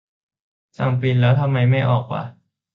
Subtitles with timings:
[0.77, 2.23] สั่งปริ้นท์แล้วทำไมไม่ออกวะ